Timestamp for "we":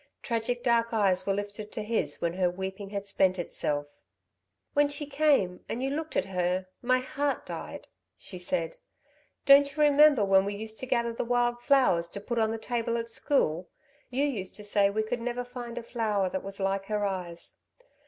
10.43-10.55, 14.89-15.03